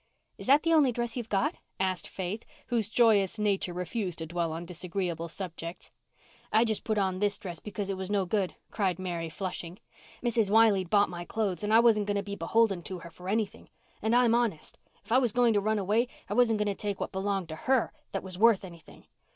[0.39, 4.51] "Is that the only dress you've got?" asked Faith, whose joyous nature refused to dwell
[4.51, 5.91] on disagreeable subjects.
[6.51, 9.77] "I just put on this dress because it was no good," cried Mary flushing.
[10.23, 10.49] "Mrs.
[10.49, 13.69] Wiley'd bought my clothes and I wasn't going to be beholden to her for anything.
[14.01, 14.79] And I'm honest.
[15.05, 17.55] If I was going to run away I wasn't going to take what belong to
[17.55, 19.05] her that was worth anything.